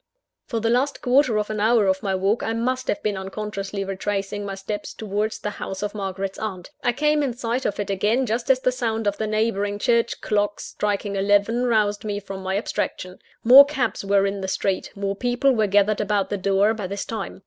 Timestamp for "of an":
1.37-1.59